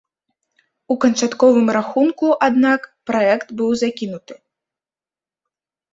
[0.93, 4.33] У канчатковым рахунку, аднак, праект быў закінуты.